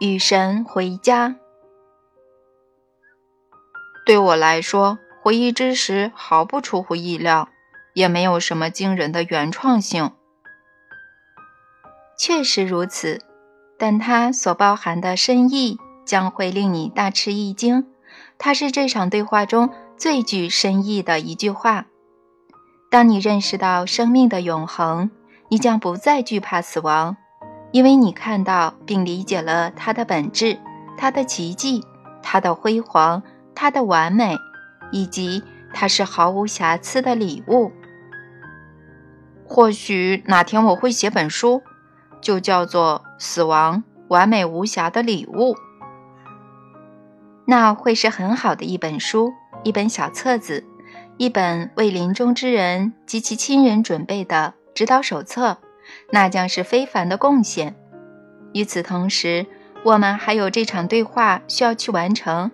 [0.00, 1.36] 与神回家。
[4.06, 7.48] 对我来说，回忆之时毫不出乎意料，
[7.94, 10.12] 也没有什么惊人的原创性。
[12.16, 13.20] 确实如此，
[13.76, 17.86] 但它所包含的深意将会令你大吃一惊。
[18.38, 21.86] 它是这场对话中最具深意的一句话。
[22.90, 25.10] 当你认识到生命的永恒，
[25.48, 27.16] 你将不再惧怕死亡，
[27.70, 30.58] 因为你看到并理解了它的本质、
[30.96, 31.84] 它的奇迹、
[32.22, 33.22] 它的辉煌、
[33.54, 34.36] 它的完美，
[34.90, 37.70] 以及它是毫无瑕疵的礼物。
[39.46, 41.62] 或许哪天我会写本书，
[42.20, 45.54] 就叫做《死亡完美无瑕的礼物》。
[47.46, 49.32] 那会是很好的一本书，
[49.62, 50.64] 一本小册子。
[51.16, 55.58] 一本为临终之人及其亲人准备的指导手册，
[56.10, 57.74] 那将是非凡的贡献。
[58.52, 59.46] 与此同时，
[59.84, 62.50] 我们还有这场对话需要去完成，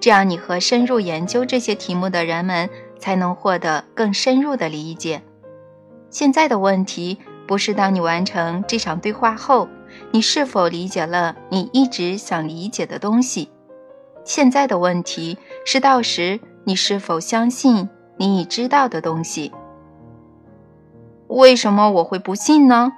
[0.00, 2.68] 这样你和深入研究这些题目的人们
[2.98, 5.22] 才能获得更深入的理解。
[6.10, 9.68] 现在的问题不是当你完成这场对话后，
[10.10, 13.50] 你是否理解了你一直想理解的东西。
[14.24, 17.88] 现在的问题是到时你是否相信。
[18.16, 19.52] 你已知道的东西，
[21.28, 22.92] 为什么我会不信呢？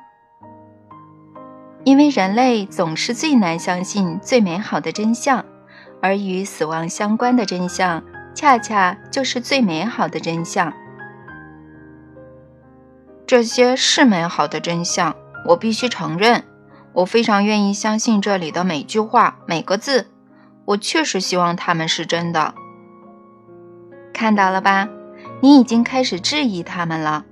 [1.84, 5.44] 因为人类总是最难相信最美好的真相，
[6.02, 8.02] 而与死亡相关的真相，
[8.34, 10.72] 恰恰就是最美好的真相。
[13.26, 15.14] 这些是美好的真相，
[15.48, 16.44] 我必须承认。
[16.92, 20.08] 我非常愿意相信这里的每句话、每个字。
[20.64, 22.54] 我确实希望它们是真的。
[24.12, 24.88] 看到了吧？
[25.40, 27.24] 你已经开始质疑他们了，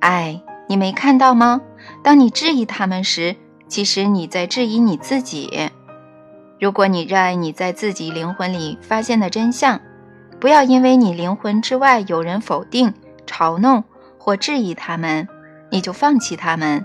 [0.00, 1.60] 哎，你没看到吗？
[2.02, 3.36] 当你质疑他们时，
[3.68, 5.70] 其实你在质疑你自己。
[6.58, 9.80] 如果你热爱你在自己灵魂里发现的真相，
[10.38, 12.92] 不要因为你灵魂之外有人否定、
[13.26, 13.84] 嘲弄
[14.18, 15.28] 或质疑他们，
[15.70, 16.84] 你就放弃他们。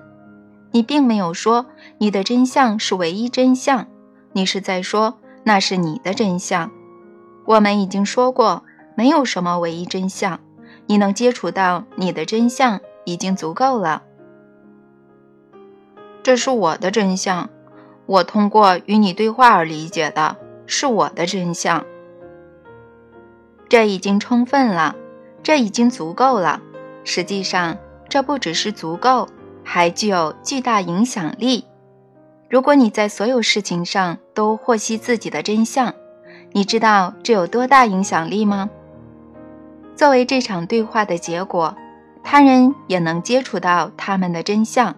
[0.71, 1.65] 你并没有说
[1.97, 3.87] 你的真相是唯一真相，
[4.33, 6.69] 你是在说那是你的真相。
[7.45, 8.63] 我们已经说过，
[8.95, 10.39] 没有什么唯一真相。
[10.87, 14.03] 你能接触到你的真相已经足够了。
[16.21, 17.49] 这是我的真相，
[18.05, 20.35] 我通过与你对话而理解的，
[20.65, 21.85] 是我的真相。
[23.69, 24.95] 这已经充分了，
[25.41, 26.61] 这已经足够了。
[27.03, 27.77] 实际上，
[28.09, 29.27] 这不只是足够，
[29.63, 31.65] 还具有巨大影响力。
[32.49, 35.93] 如果你在所有事情上都获悉自己的真相，
[36.51, 38.69] 你知道这有多大影响力吗？
[39.95, 41.75] 作为这场对话的结果，
[42.27, 44.95] 他人也能接触到他们的真相，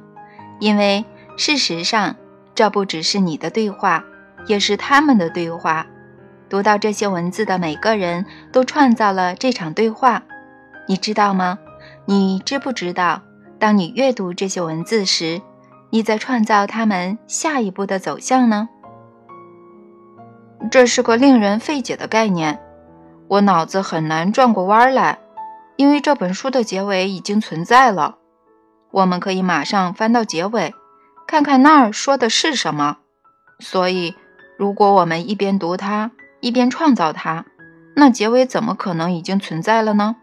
[0.60, 1.04] 因为
[1.36, 2.16] 事实上，
[2.56, 4.06] 这不只是你的对话，
[4.48, 5.86] 也是他们的对话。
[6.50, 10.24] 读到这些文字的每个人都创造了这场对话，
[10.88, 11.60] 你知道吗？
[12.06, 13.22] 你知不知道，
[13.60, 15.42] 当你阅读这些文字时，
[15.90, 18.70] 你在创造他们下一步的走向呢？
[20.72, 22.60] 这是个令人费解的概念。
[23.28, 25.20] 我脑子很难转过弯来，
[25.78, 28.18] 因为这本书的结尾已经存在了。
[28.92, 30.74] 我们可以马上翻到结尾，
[31.26, 32.98] 看看那儿说的是什么。
[33.60, 34.16] 所以，
[34.58, 36.12] 如果我们一边读它，
[36.42, 37.46] 一边创造它，
[37.96, 40.16] 那结尾怎么可能已经存在了呢？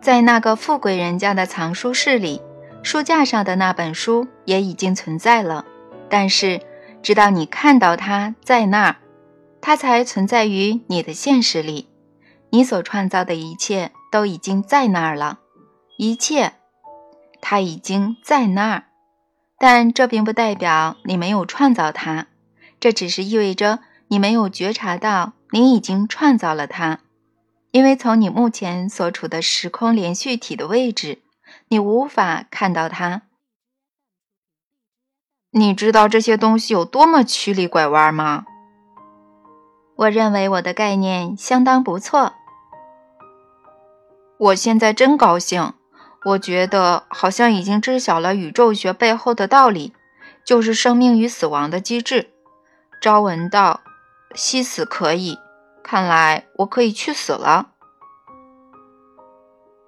[0.00, 2.40] 在那个富贵人家的藏书室里，
[2.82, 5.66] 书架上的那本书也已经存在了。
[6.08, 6.60] 但是，
[7.02, 8.96] 直到你看到它在那儿。
[9.62, 11.86] 它才存在于你的现实里，
[12.50, 15.38] 你所创造的一切都已经在那儿了，
[15.96, 16.54] 一切，
[17.40, 18.84] 它已经在那儿，
[19.58, 22.26] 但这并不代表你没有创造它，
[22.80, 23.78] 这只是意味着
[24.08, 27.00] 你没有觉察到你已经创造了它，
[27.70, 31.22] 因为从你目前所处的时空连续体的位置，
[31.68, 33.22] 你无法看到它。
[35.52, 38.44] 你知道这些东西有多么曲里拐弯吗？
[39.96, 42.34] 我认为我的概念相当不错。
[44.40, 45.74] 我现在真高兴，
[46.24, 49.92] 我觉得好像已经知晓了宇宙学背后的道理，
[50.44, 52.30] 就是生命与死亡的机制。
[53.02, 53.80] 朝闻道，
[54.34, 55.38] 夕死可以。
[55.82, 57.70] 看来我可以去死了。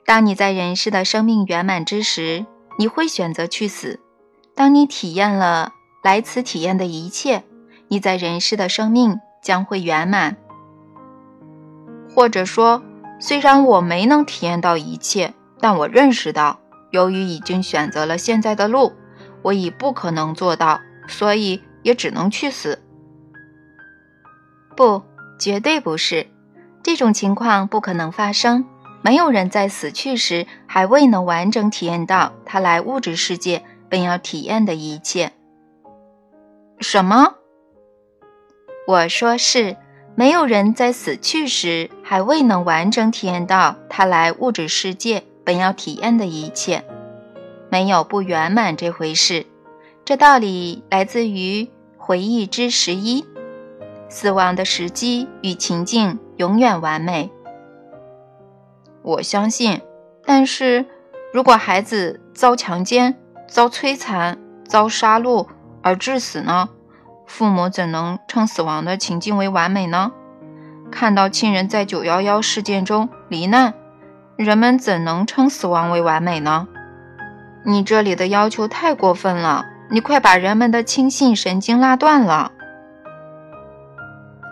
[0.05, 2.45] 当你在人世的生命圆满之时，
[2.79, 4.01] 你会选择去死。
[4.55, 5.73] 当你体验了
[6.03, 7.45] 来此体验的一切，
[7.89, 9.19] 你在人世的生命。
[9.43, 10.37] 将会圆满，
[12.15, 12.81] 或者说，
[13.23, 16.59] 虽然我没能体验到一切，但我认识到，
[16.91, 18.95] 由于已经选择了现在的路，
[19.43, 22.83] 我已不可能做到所以也只能去死。
[24.77, 25.03] 不，
[25.39, 26.27] 绝对不是，
[26.83, 28.65] 这种情况不可能发生。
[29.03, 35.31] 没有人在死去时还未能完整体验到他来物质世界本要体验的一切。
[36.81, 37.35] 什么？
[38.89, 39.77] 我说是，
[40.17, 46.85] 没有人在死去时还未能完整体验到他来物质世界本要体验的一切。
[47.71, 49.47] 没有不圆满这回事。
[50.05, 53.25] 这道理来自于回忆之十一。
[54.11, 57.31] 死亡的时机与情境永远完美。
[59.01, 59.81] 我相信，
[60.27, 60.85] 但是
[61.33, 63.17] 如果孩子遭强奸、
[63.49, 64.37] 遭摧残、
[64.69, 65.47] 遭杀戮
[65.81, 66.69] 而致死呢？
[67.27, 70.13] 父母怎能称死亡的情境为完美呢？
[70.93, 73.75] 看到亲人在九幺幺事件中罹难，
[74.37, 76.69] 人们怎能称死亡为完美呢？
[77.65, 82.53] 你这里的要求太过分了，你快把人们的轻信神经拉断了。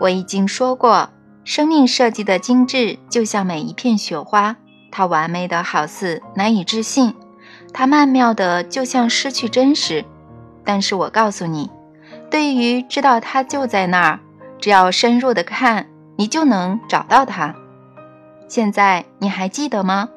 [0.01, 1.09] 我已经说过，
[1.43, 4.55] 生命设计的精致就像每一片雪花，
[4.91, 7.15] 它完美的好似难以置信，
[7.71, 10.03] 它曼妙的就像失去真实。
[10.65, 11.69] 但是我告诉你，
[12.29, 14.19] 对于知道它就在那儿，
[14.59, 15.87] 只要深入的看，
[16.21, 17.55] 你就能找到它。
[18.47, 20.07] 现在你还记得吗？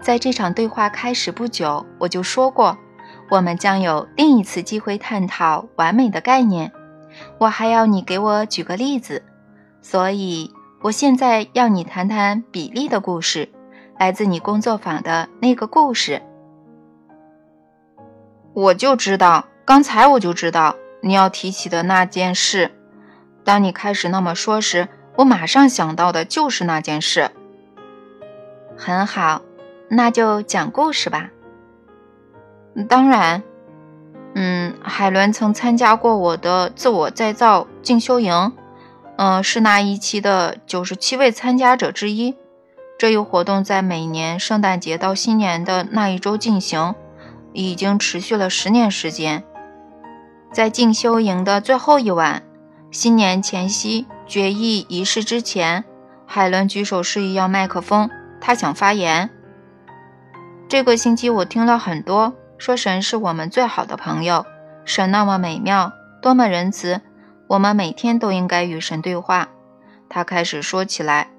[0.00, 2.78] 在这场对话开始不久，我就说过，
[3.28, 6.70] 我们将有另一次机会探讨完美的概念。
[7.38, 9.24] 我还要你给我举个例子。
[9.82, 13.50] 所以，我现在要你谈谈比利的故事，
[13.98, 16.22] 来自你工作坊的那个故事。
[18.54, 22.70] 我就知道，刚才我就知道你要提起的那件事。
[23.42, 24.86] 当你开始那么说时，
[25.18, 27.32] 我马上想到的就是那件事。
[28.76, 29.42] 很好，
[29.88, 31.30] 那就讲故事吧。
[32.88, 33.42] 当然，
[34.36, 38.52] 嗯，海伦曾参加过我的自我再造进修营。
[39.16, 42.36] 嗯，是那一期的九十七位参加者之一。
[42.96, 46.94] 这一活动在每年圣诞节到新年的那一周进行，
[47.52, 49.42] 已经持续了十年时间。
[50.52, 52.44] 在进修营的最后一晚，
[52.90, 55.84] 新年前夕决议仪式之前，
[56.26, 58.08] 海伦举手示意要麦克风，
[58.40, 59.28] 他想发言。
[60.68, 64.46] 这个星期我听了很多，说神是我们最好的朋友，
[64.86, 65.92] 神那么美妙，
[66.22, 67.02] 多么仁慈。
[67.46, 69.48] 我们每天都应该与神对话。
[70.08, 71.30] 他开始说起来。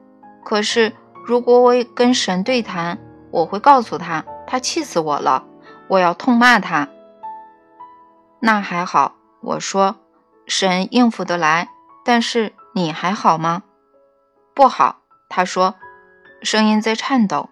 [0.43, 0.93] 可是，
[1.25, 2.97] 如果我跟神对谈，
[3.31, 5.43] 我会告诉他，他气死我了，
[5.87, 6.87] 我要痛骂他。
[8.39, 9.95] 那还好，我说，
[10.49, 11.69] 神应付得来。
[12.03, 13.63] 但是你还好吗？
[14.53, 15.75] 不好，他说，
[16.41, 17.49] 声音在颤抖。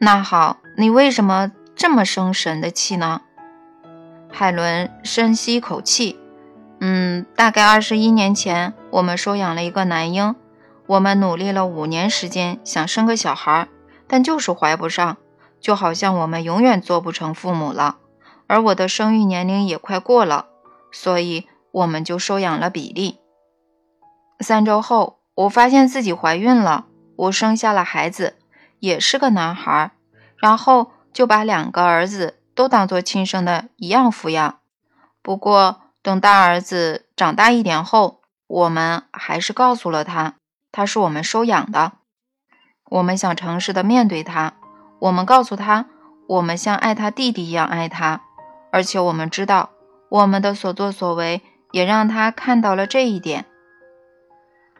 [0.00, 3.20] 那好，你为什么这么生神的气呢？
[4.32, 6.18] 海伦深吸一口气。
[6.80, 10.34] 嗯，大概二十一年前，我们收养了一个男婴。
[10.86, 13.68] 我们努力了五年时间，想生个小孩，
[14.06, 15.16] 但就是怀不上，
[15.60, 17.96] 就好像我们永远做不成父母了。
[18.46, 20.46] 而我的生育年龄也快过了，
[20.92, 23.18] 所以我们就收养了比利。
[24.40, 26.86] 三周后，我发现自己怀孕了，
[27.16, 28.36] 我生下了孩子，
[28.78, 29.92] 也是个男孩，
[30.36, 34.58] 然后就把两个儿子都当做亲生的一样抚养。
[35.22, 40.34] 不过，等大儿子长大一点后，我们还是告诉了他，
[40.70, 41.92] 他是我们收养的。
[42.90, 44.54] 我们想诚实的面对他，
[45.00, 45.86] 我们告诉他，
[46.28, 48.22] 我们像爱他弟弟一样爱他，
[48.72, 49.70] 而且我们知道，
[50.08, 53.44] 我们的所作所为也让他看到了这一点。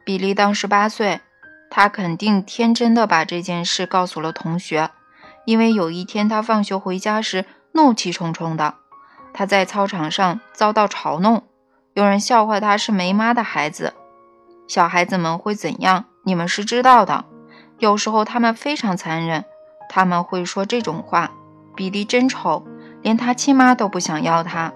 [0.05, 1.21] 比利当时八岁，
[1.71, 4.91] 他肯定天真的把这件事告诉了同学，
[5.45, 8.75] 因为有一天他放学回家时怒气冲冲的。
[9.35, 11.45] 他在操场上遭到嘲弄，
[11.93, 13.95] 有人笑话他是没妈的孩子。
[14.67, 16.07] 小孩子们会怎样？
[16.25, 17.25] 你们是知道的。
[17.79, 19.45] 有时候他们非常残忍，
[19.89, 21.31] 他们会说这种话
[21.77, 22.67] ：“比利真丑，
[23.03, 24.73] 连他亲妈都不想要他。”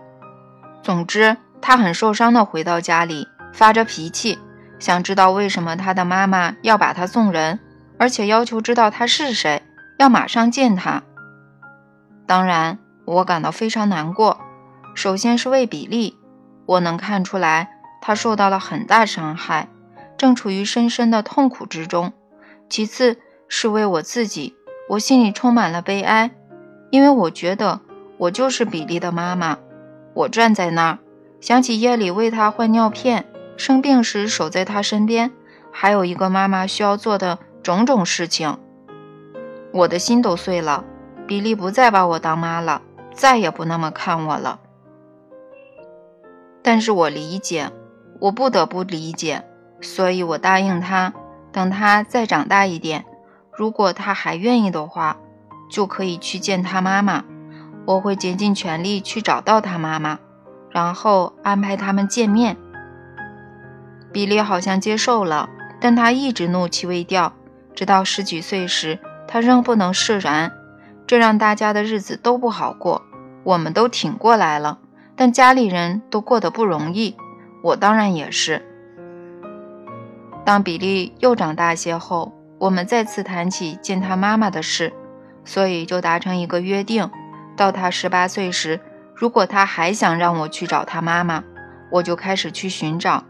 [0.82, 4.38] 总之，他很受伤的回到家里，发着脾气，
[4.78, 7.58] 想知道为什么他的妈妈要把他送人，
[7.98, 9.62] 而且要求知道他是谁，
[9.98, 11.02] 要马上见他。
[12.26, 12.78] 当然。
[13.04, 14.38] 我感到非常难过。
[14.94, 16.16] 首先是为比利，
[16.66, 17.68] 我能看出来
[18.00, 19.68] 他受到了很大伤害，
[20.16, 22.12] 正处于深深的痛苦之中。
[22.70, 24.54] 其次是为我自己，
[24.88, 26.30] 我心里充满了悲哀，
[26.90, 27.80] 因为我觉得
[28.18, 29.58] 我就是比利的妈妈。
[30.14, 30.98] 我站在那儿，
[31.42, 35.32] 想起夜里为他换尿片，生病时守在他身边，
[35.72, 38.58] 还有一个妈妈需要做的种种事情，
[39.72, 40.84] 我的心都碎了。
[41.26, 42.80] 比利不再把我当妈了。
[43.12, 44.60] 再也不那么看我了。
[46.62, 47.70] 但是我理解，
[48.20, 49.44] 我不得不理解，
[49.80, 51.12] 所以我答应他，
[51.50, 53.04] 等他再长大一点，
[53.50, 55.18] 如果他还愿意的话，
[55.68, 57.24] 就可以去见他妈妈。
[57.84, 60.18] 我会竭尽全力去找到他妈妈，
[60.72, 62.56] 然后安排他们见面。
[64.12, 65.48] 比利好像接受了，
[65.80, 67.32] 但他一直怒气未掉，
[67.74, 70.52] 直到十几岁时，他仍不能释然，
[71.06, 73.02] 这让大家的日子都不好过。
[73.44, 74.78] 我们都挺过来了，
[75.16, 77.16] 但家里人都过得不容易，
[77.62, 78.64] 我当然也是。
[80.44, 84.92] 当比利又长大些后，我们再次谈起见他妈妈的事，
[85.44, 87.10] 所以就达成一个约定：
[87.56, 88.80] 到他十八岁时，
[89.22, 91.44] 如果他还想让我去找他妈妈，
[91.92, 93.22] 我就开始去寻找。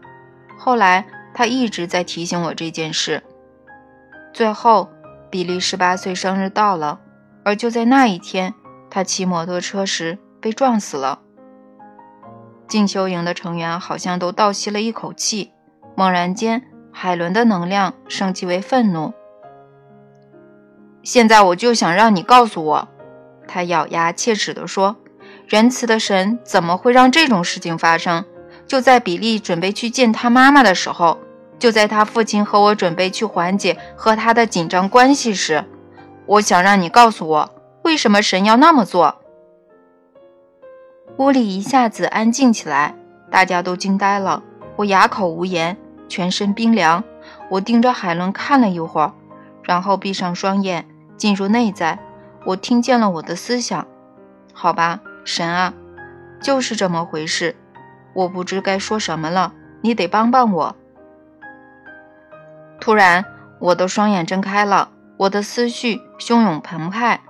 [0.57, 3.21] 后来他一直在提醒我这件事。
[4.33, 4.89] 最后，
[5.29, 6.99] 比利十八岁生日到了，
[7.45, 8.55] 而就在那一天，
[8.89, 11.19] 他骑摩托车时被撞死了。
[12.67, 15.51] 进修营的成员好像都倒吸了一口气。
[15.95, 19.13] 猛然间，海伦的能量升级为愤怒。
[21.03, 22.87] 现在我就想让你告诉我，
[23.47, 24.95] 他咬牙切齿地说
[25.47, 28.25] ：“仁慈的神怎么会让这种事情发生？”
[28.65, 31.19] 就在比利准备去见他妈妈的时候，
[31.59, 35.65] 就在他父亲和我准备去缓解和他的紧张关系时，
[36.25, 37.49] 我想让你告诉我，
[37.83, 39.19] 为什么神要那么做。
[41.17, 42.95] 屋里一下子安静起来，
[43.29, 44.41] 大家都惊呆了。
[44.77, 47.03] 我哑口无言，全身冰凉。
[47.49, 49.13] 我盯着海伦看了一会儿，
[49.61, 51.99] 然后闭上双眼，进入内在。
[52.45, 53.85] 我听见了我的思想。
[54.53, 55.73] 好吧，神啊，
[56.41, 57.55] 就是这么回事。
[58.13, 60.75] 我不知该说什么了，你得帮帮我。
[62.79, 63.25] 突然，
[63.59, 67.21] 我的双眼睁开了，我的思绪汹涌澎湃，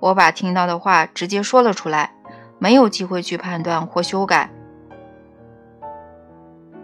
[0.00, 2.14] 我把听到的话直接说了出来，
[2.58, 4.50] 没有机会去判断或修改。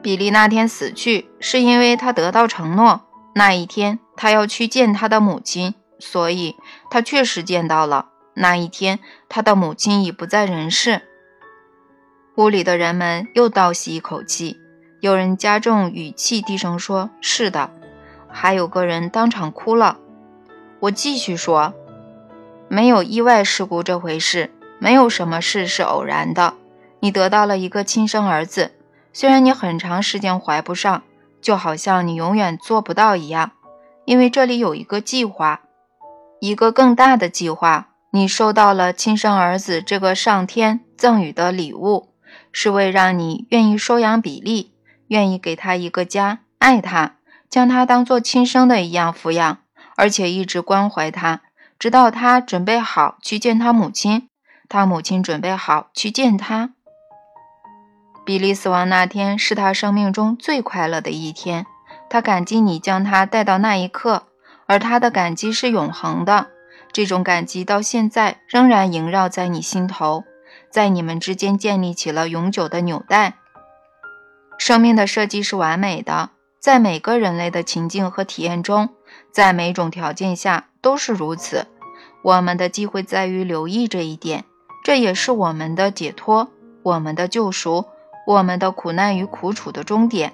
[0.01, 3.03] 比利那天死去，是因为他得到承诺，
[3.35, 6.55] 那一天他要去见他的母亲，所以
[6.91, 8.11] 他确实见到了。
[8.41, 11.03] 那一天，他的母亲已不在人世。
[12.37, 14.61] 屋里的人们又倒吸一口气，
[15.01, 17.73] 有人加重语气，低声说：“是的。”
[18.31, 19.99] 还有个人当场哭了。
[20.79, 21.75] 我继续说
[22.69, 26.55] ：“没有意外事故这回事，没有什么事是偶然的。
[27.01, 28.71] 你得到了一个亲生儿子，
[29.13, 31.03] 虽然你很长时间怀不上，
[31.41, 33.51] 就好像你永远做不到一样，
[34.05, 35.63] 因为这里有一个计划，
[36.39, 37.89] 一个更大的计划。
[38.11, 42.09] 你收到了亲生儿子这个上天赠予的礼物。”
[42.51, 44.73] 是为让你愿意收养比利，
[45.09, 47.17] 愿意给他一个家，爱他，
[47.49, 49.59] 将他当做亲生的一样抚养，
[49.97, 51.43] 而且一直关怀他，
[51.79, 54.29] 直到他准备好去见他母亲，
[54.69, 56.71] 他母亲准备好去见他。
[58.25, 61.67] 比利死亡那天是他生命中最快乐的一天，
[62.11, 64.25] 他感激你将他带到那一刻，
[64.67, 66.49] 而他的感激是永恒的，
[66.93, 70.25] 这种感激到现在仍然萦绕在你心头。
[70.71, 73.35] 在你们之间建立起了永久的纽带。
[74.59, 76.31] 生命的设计是完美的，
[76.61, 78.91] 在每个人类的情境和体验中，
[79.33, 81.67] 在每种条件下都是如此。
[82.23, 84.45] 我们的机会在于留意这一点，
[84.85, 86.49] 这也是我们的解脱、
[86.83, 87.87] 我们的救赎、
[88.27, 90.33] 我们的苦难与苦楚的终点。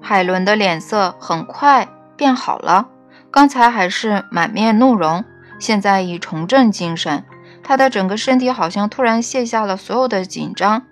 [0.00, 2.88] 海伦的脸色很快变好了，
[3.32, 5.24] 刚才还是满面怒容，
[5.58, 7.24] 现在已重振精神。
[7.64, 10.82] 他的整个身体好像突然卸下了所有的紧张，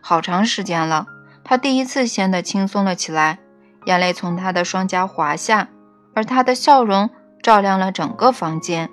[0.00, 1.06] 好长时间了，
[1.44, 3.40] 他第一次显得轻松了起来，
[3.84, 5.68] 眼泪从他的双颊滑下，
[6.14, 7.10] 而他的笑容
[7.42, 8.88] 照亮了整个房间。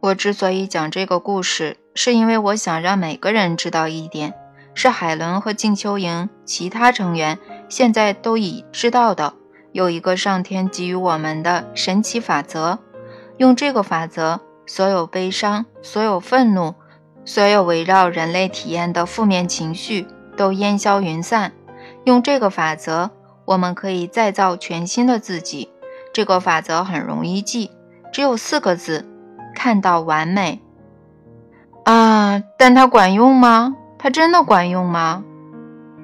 [0.00, 4.34] 我之所以讲这个故事，是因为我想让每个人知道一点，
[4.74, 9.34] 是海伦和静秋营其他成员现在都已知道的，
[9.72, 12.78] 有一个上天给予我们的神奇法则，
[13.38, 14.40] 用这个法则。
[14.64, 16.76] 所有悲伤，所有愤怒，
[17.24, 21.52] 所有围绕人类体验的负面情绪都烟消云散。
[22.04, 23.10] 用这个法则，
[23.44, 25.68] 我们可以再造全新的自己。
[26.12, 27.72] 这个法则很容易记，
[28.12, 29.04] 只有四个字：
[29.54, 30.62] 看到完美。
[31.84, 33.74] 啊，但它管用吗？
[33.98, 35.24] 它真的管用吗？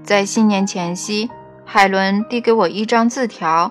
[0.02, 1.30] 在新年前夕，
[1.70, 3.70] 海伦递给我一张字条。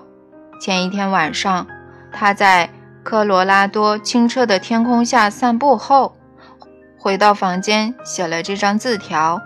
[0.60, 1.66] 前一天晚上，
[2.12, 2.70] 他在。
[3.04, 6.14] 科罗拉多清澈的天空下散步后，
[6.98, 9.40] 回到房间写了这张字条，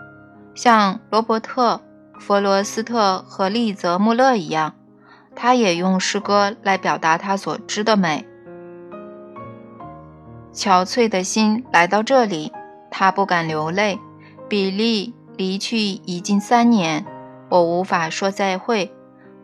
[0.53, 1.81] 像罗伯特·
[2.21, 4.75] 弗罗斯特和利泽·穆勒一样，
[5.37, 8.27] 他也用诗歌来表达他所知的美。
[10.53, 12.53] 憔悴的心来到这里，
[12.91, 14.01] 他不敢流泪，
[14.49, 17.07] 比利离去已经三年，
[17.53, 18.91] 我无法说再会，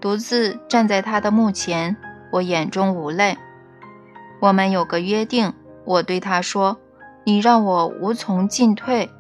[0.01, 1.95] 独自站在他的墓前，
[2.33, 3.37] 我眼中无泪。
[4.41, 5.53] 我们有个约定，
[5.85, 6.79] 我对他说
[7.25, 9.11] ：“你让我无从进退。”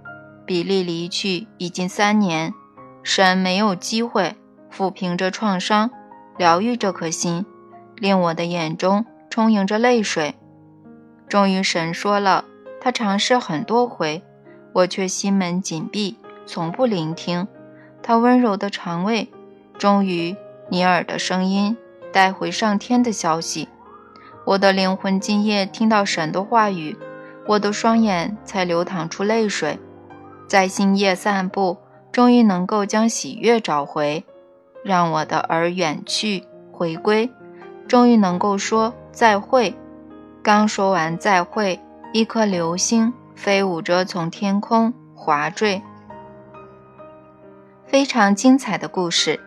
[0.47, 2.55] 比利离去已经三年，
[3.03, 4.37] 神没有机会
[4.73, 5.91] 抚平这创伤，
[6.39, 7.45] 疗愈这颗心，
[7.97, 10.35] 令我的眼中充盈着泪水。
[11.29, 12.47] 终于，神说了，
[12.81, 14.23] 他尝试很多回，
[14.73, 16.17] 我却心门紧闭，
[16.47, 17.47] 从不聆听
[18.03, 19.29] 他温柔的肠胃。
[19.79, 20.37] 终于，
[20.69, 21.77] 尼尔的声音
[22.13, 23.69] 带回上天的消息。
[24.45, 26.97] 我的灵魂今夜听到神的话语，
[27.47, 29.79] 我的双眼才流淌出泪水。
[30.49, 31.77] 在星夜散步，
[32.11, 34.25] 终于能够将喜悦找回，
[34.83, 37.31] 让我的儿远去回归，
[37.87, 39.77] 终于能够说再会。
[40.43, 41.79] 刚说完再会，
[42.13, 45.83] 一颗流星飞舞着从天空滑坠。
[47.89, 49.41] 非常精彩的故事，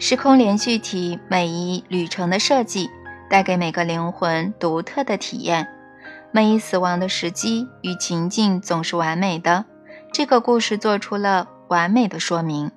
[0.00, 2.90] 时空连续体每一旅程的设计，
[3.30, 5.68] 带给每个灵魂独特的体验。
[6.32, 9.64] 每一死亡的时机与情境总是完美的。
[10.12, 12.72] 这个故事做出了完美的说明。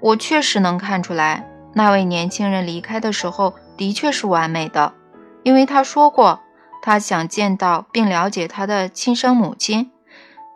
[0.00, 1.44] 我确实能看出来，
[1.74, 4.94] 那位年轻人离开的时候的确是完美的，
[5.42, 6.38] 因为他说过
[6.80, 9.90] 他想见到并了解他的亲生母亲。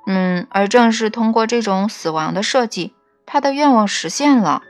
[0.06, 2.94] 嗯，而正是通过这种死亡的设计，
[3.26, 4.62] 他的愿望实现了。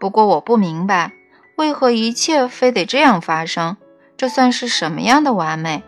[0.00, 1.12] 不过我不明白，
[1.56, 3.76] 为何一切非得这样发生？
[4.16, 5.82] 这算是什么样的完美？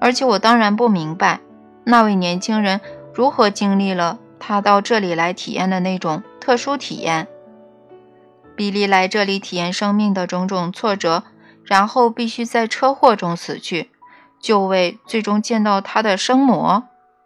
[0.00, 1.40] 而且我当然不明白。
[1.84, 2.80] 那位年轻人
[3.12, 7.26] 如何经历了他到这里来体验的那种特殊体验？
[8.54, 11.24] 比利来这里体验生命的种种挫折，
[11.64, 13.90] 然后必须在车祸中死去，
[14.40, 16.82] 就为最终见到他的生母，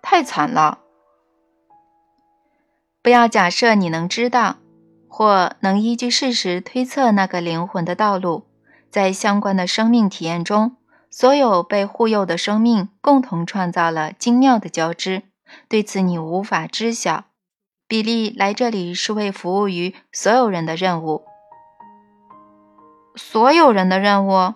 [0.09, 0.79] 太惨了。
[3.03, 4.59] 不要假设你能知道，
[5.09, 8.47] 或能依据事实推测那个灵魂的道路，
[8.89, 10.77] 在相关的生命体验中。
[11.11, 15.25] 所有被护佑的生命共同创造了精妙的交织，
[15.69, 17.25] 对此你无法知晓。
[17.89, 21.25] 比利来这里是为服务于所有人的任务。
[23.17, 24.55] 所有人的任务。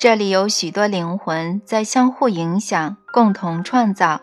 [0.00, 4.22] 这里有许多灵魂在相互影响，共同创造。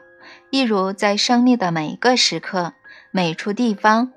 [0.50, 2.74] 一如在生命的每个时刻、
[3.12, 4.12] 每处地方，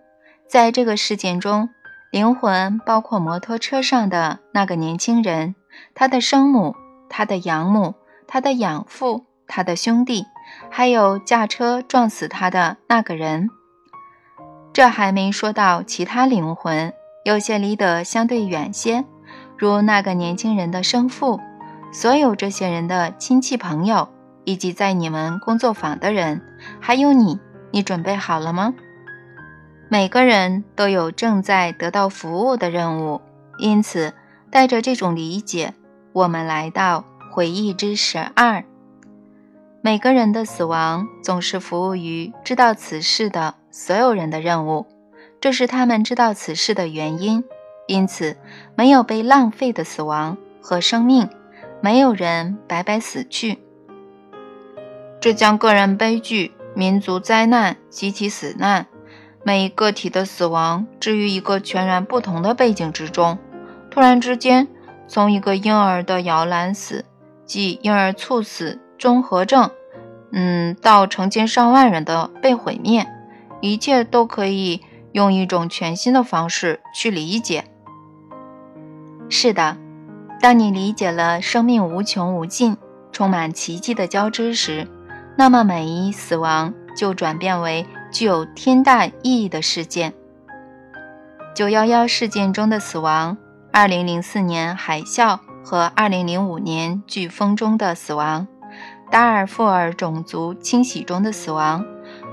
[0.49, 1.69] 在这个事件中，
[2.11, 5.55] 灵魂包括摩托车上的那个年轻人。
[5.95, 6.75] 他的生母、
[7.11, 7.95] 他的养母、
[8.27, 10.25] 他的养父、他的兄弟，
[10.71, 13.51] 还有驾车撞死他的那个人。
[14.73, 16.95] 这还没说到其他灵魂，
[17.27, 19.05] 有些离得相对远些，
[19.59, 21.39] 如那个年轻人的生父。
[21.93, 24.09] 所有这些人的亲戚朋友，
[24.45, 26.41] 以及在你们工作坊的人，
[26.81, 27.39] 还有你，
[27.71, 28.75] 你准备好了吗？
[29.89, 33.21] 每个人都有正在得到服务的任务，
[33.59, 34.15] 因此。
[34.53, 35.75] 带着这种理解，
[36.13, 38.65] 我们来到回忆之十二。
[39.81, 44.87] 每个人的死亡总是服务于知道此事的所有人的任务，
[45.41, 47.45] 这是他们知道此事的原因。
[47.87, 48.37] 因此，
[48.75, 51.29] 没有被浪费的死亡和生命，
[51.81, 53.59] 没有人白白死去。
[55.21, 58.87] 这将个人悲剧、民族灾难、集体死难，
[59.43, 63.39] 每一个体的死亡置于一个全然不同的背景之中。
[63.91, 64.69] 突然之间，
[65.09, 67.05] 从一个婴儿的摇篮死，
[67.45, 69.71] 即婴儿猝死综合症，
[70.33, 73.07] 嗯，到成千上万人的被毁灭，
[73.61, 77.65] 一切都可以用一种全新的方式去理解。
[79.29, 79.77] 是的，
[80.41, 82.77] 当你理解了生命无穷无尽、
[83.13, 84.89] 充满奇迹的交织时，
[85.37, 90.15] 那么每一死亡就转变为具有天大意义的事件。
[91.55, 93.37] 九幺幺事件中的死亡。
[93.73, 98.49] 二零零四年海啸和二零零五年飓风中的死亡，
[99.13, 101.85] 达尔富尔种族清洗中的死亡，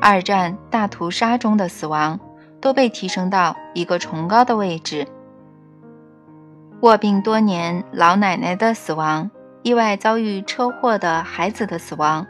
[0.02, 2.20] 二战大屠杀中的死亡，
[2.60, 5.08] 都被提升到一个崇高的位置。
[6.82, 9.32] 卧病多年老奶奶的死亡，
[9.64, 12.28] 意外遭遇车祸的孩子的死亡，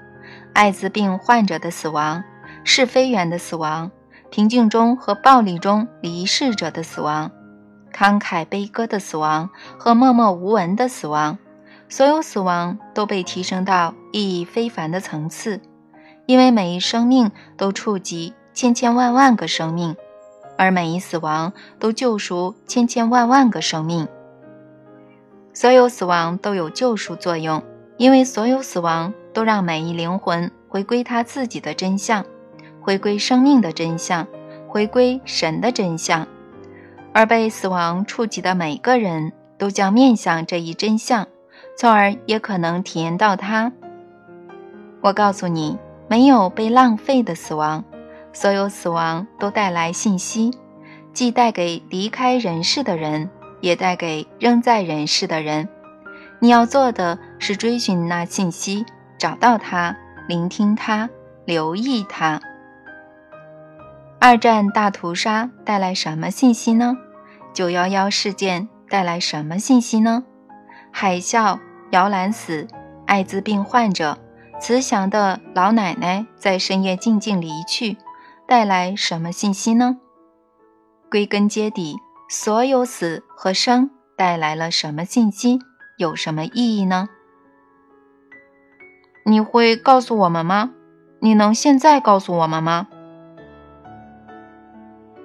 [0.53, 2.23] 艾滋病患者的死亡，
[2.63, 3.91] 试飞员的死亡，
[4.31, 7.29] 平静中和暴力中离世者的死亡。
[7.93, 11.38] 慷慨悲歌的死亡和默默无闻的死亡，
[11.89, 15.60] 所有死亡都被提升到意义非凡的层次，
[16.25, 19.93] 因为每一生命都触及千千万万个生命，
[20.57, 24.07] 而每一死亡都救赎千千万万个生命。
[25.60, 27.63] 所有死亡都有救赎作用，
[27.98, 32.24] 因为所有死亡都让每一灵魂回归他自己的真相，
[32.80, 34.28] 回归生命的真相，
[34.67, 36.28] 回归神的真相。
[37.12, 41.28] 而被死亡触及的每个人都将面向这一真相，
[41.76, 43.74] 从而也可能体验到它。
[45.02, 45.76] 我告诉你，
[46.08, 47.84] 没有被浪费的死亡，
[48.32, 50.52] 所有死亡都带来信息，
[51.13, 55.67] 既带给离开人世的人，也带给仍在人世的人。
[56.39, 58.86] 你要做的是追寻那信息，
[59.17, 59.96] 找到它，
[60.28, 61.10] 聆听它，
[61.46, 62.39] 留意它。
[64.20, 66.96] 二战大屠杀带来什么信息呢？
[67.54, 70.24] 九幺幺事件带来什么信息呢？
[70.91, 71.60] 海啸、
[71.91, 72.67] 摇篮死、
[73.06, 74.17] 艾滋病患者、
[74.60, 77.98] 慈祥的老奶奶在深夜静静离去，
[78.48, 79.98] 带来什么信息呢？
[81.10, 81.96] 归根结底，
[82.29, 85.59] 所有死和生带来了什么信息？
[85.97, 87.07] 有什么意义呢？
[89.25, 90.71] 你会告诉我们吗？
[91.21, 92.89] 你能现在告诉我们吗？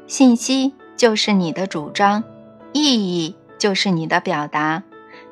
[0.06, 2.22] 信息就是你的主张，
[2.72, 4.84] 意义就是你的表达。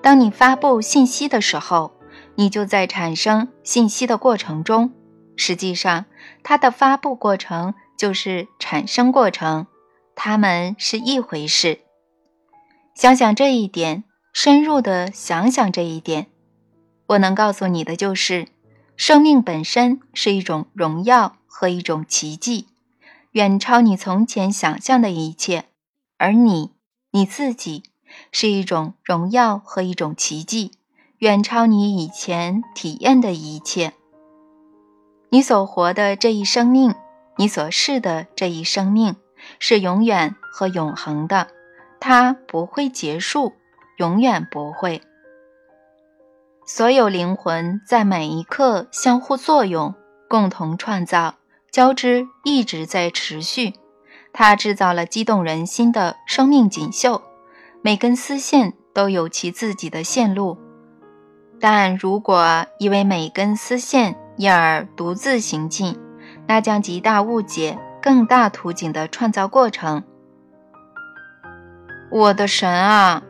[0.02, 1.92] 当你发布信息的时候，
[2.34, 4.92] 你就在产生信息的过程中。
[5.36, 6.06] 实际上，
[6.42, 9.66] 它的发布过程就是产生过程，
[10.22, 11.80] 它们是一回事。
[12.94, 14.04] 想想这一点。
[14.34, 16.28] 深入的想想这一点，
[17.08, 18.46] 我能告诉你的就是，
[18.96, 22.68] 生命本身是一种荣耀和一种奇迹，
[23.32, 25.64] 远超你从前想象的一切。
[26.16, 26.70] 而你，
[27.10, 27.82] 你自己，
[28.30, 30.72] 是一种荣耀和一种奇迹，
[31.18, 33.94] 远超你以前体验的一切。
[35.30, 36.94] 你所活的这一生命，
[37.36, 39.16] 你所是的这一生命，
[39.60, 41.46] 是永远和永恒的，
[42.00, 43.52] 它不会结束。
[43.98, 45.02] 永远不会。
[46.64, 49.94] 所有灵魂在每一刻相互作用，
[50.26, 51.34] 共同创造，
[51.70, 53.74] 交织一直在持续。
[54.32, 57.20] 它制造了激动人心的生命锦绣，
[57.82, 60.56] 每根丝线都有其自己的线路。
[61.60, 66.00] 但如果以为每根丝线因而独自行进，
[66.46, 70.02] 那将极大误解更大图景的创造过程。
[72.10, 73.22] 我的神啊！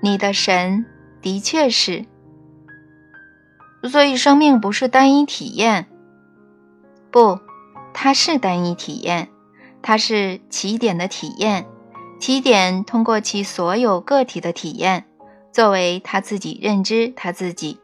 [0.00, 0.84] 你的神
[1.20, 2.04] 的确是，
[3.84, 5.86] 所以生命不是单一体验。
[7.10, 7.38] 不，
[7.92, 9.28] 它是单一体验，
[9.82, 11.66] 它是起点的体验。
[12.20, 15.06] 起点通过其所有个体的体验，
[15.50, 17.80] 作为他自己认知他自己，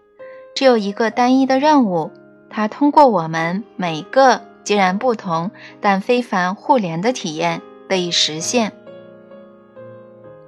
[0.55, 2.13] 只有一个单一的任务。
[2.49, 5.50] 它通过我们每个截然不同
[5.81, 8.74] 但非凡互联的体验得以实现。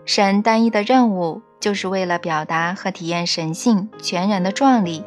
[0.05, 1.41] 神单一的任务。
[1.61, 5.05] 就是为了表达和体验神性全然的壮丽，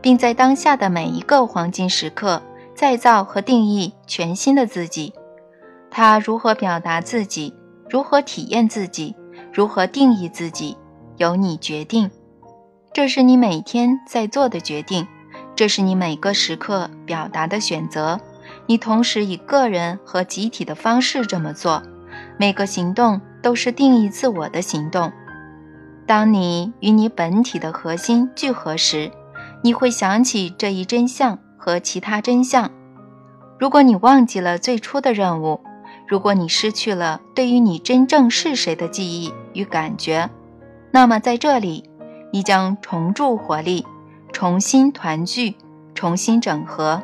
[0.00, 2.42] 并在当下的每一个黄金时刻
[2.74, 5.14] 再造和定义全新的自己。
[5.92, 7.54] 他如何表达自己，
[7.88, 9.14] 如何体验自己，
[9.52, 10.76] 如何定义自己，
[11.16, 12.10] 由你决定。
[12.92, 15.06] 这是你每天在做的决定，
[15.54, 18.20] 这是你每个时刻表达的选择。
[18.66, 21.82] 你同时以个人和集体的方式这么做，
[22.38, 25.12] 每个行动都是定义自我的行动。
[26.06, 29.10] 当你与你本体的核心聚合时，
[29.62, 32.70] 你会想起这一真相和其他真相。
[33.58, 35.60] 如果你忘记了最初的任务，
[36.06, 40.28] 如果你失去了对于你真正是谁的记忆与感觉，
[40.90, 41.88] 那么在这里，
[42.32, 43.86] 你将重铸活力，
[44.32, 45.54] 重新团聚，
[45.94, 47.02] 重新整合。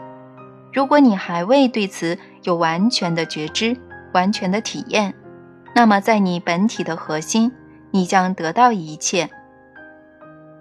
[0.73, 3.77] 如果你还未对此有完全的觉知、
[4.13, 5.15] 完全的体验，
[5.75, 7.53] 那么在你本体的核心。
[7.93, 9.31] 你将得到一切。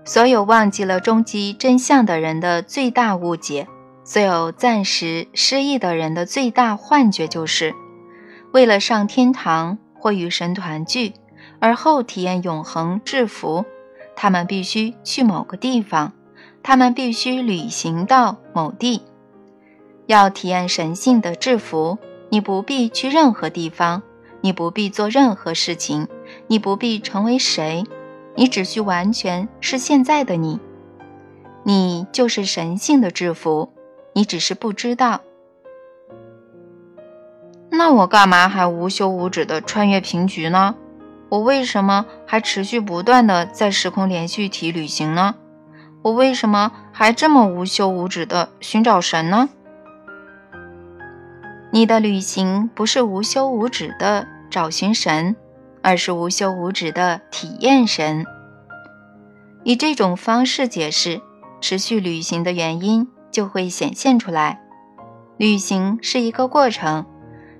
[0.03, 3.67] 所有忘记了终极真相的人的最大误解，
[4.03, 7.75] 所有暂时失忆的人的最大幻觉，就是
[8.51, 11.13] 为了上天堂或与神团聚，
[11.59, 13.63] 而后体验永恒制服，
[14.15, 16.13] 他们必须去某个地方，
[16.63, 19.03] 他们必须旅行到某地。
[20.09, 24.01] 要体验神性的制服，你不必去任何地方，
[24.41, 26.07] 你不必做任何事情。
[26.47, 27.83] 你不必成为谁，
[28.33, 30.59] 你只需完全是现在的你。
[31.63, 33.71] 你就是神性的制服，
[34.13, 35.21] 你只是不知道。
[37.69, 40.73] 那我干嘛还无休无止的穿越平局呢？
[41.29, 45.35] 我为什么还持续不断的在时空连续体旅行呢？
[46.01, 49.49] 我为什么还这么无休无止的寻找神呢？
[51.71, 55.35] 你的旅行不是无休无止的找寻神。
[55.81, 58.25] 而是无休无止的体验神。
[59.63, 61.21] 以这种方式解释
[61.61, 64.61] 持续旅行的原因，就会显现出来。
[65.37, 67.05] 旅行是一个过程，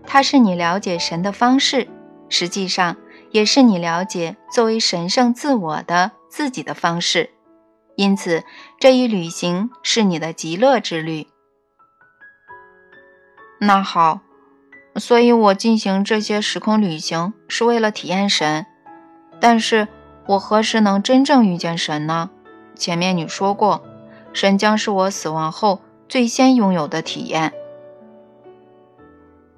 [0.06, 1.88] 它是你了解神的方式，
[2.28, 2.98] 实际上
[3.32, 7.30] 也是你了解作为神圣自我的自己的方式。
[7.96, 8.44] 因此，
[8.80, 11.28] 这一旅行是你的极乐之旅。
[13.60, 14.22] 那好，
[14.96, 18.66] 所以我进行这些时空旅行是为了体验神。
[19.40, 19.88] 但是
[20.28, 22.30] 我何时能真正遇见神呢？
[22.76, 23.84] 前面你说过，
[24.32, 27.54] 神将是我死亡后最先拥有的体验。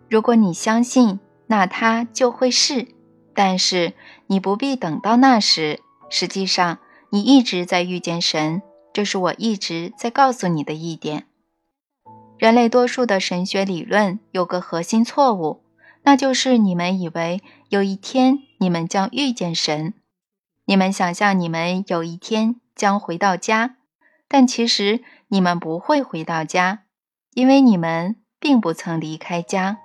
[0.10, 2.88] 如果你相信，那它就会是。
[3.34, 3.94] 但是
[4.28, 5.80] 你不必等到那时。
[6.10, 6.80] 实际上，
[7.12, 8.62] 你一直在遇见神，
[8.92, 11.28] 这是我一直在告诉你的一点。
[12.41, 15.62] 人类多数的神学理论有个核心错误，
[16.01, 19.93] 那就是你们以为有一天你们将遇见神，
[20.65, 23.75] 你们想象你们有一天将回到家，
[24.27, 26.86] 但其实你们不会回到家，
[27.36, 29.77] 因为你们并不曾离开家。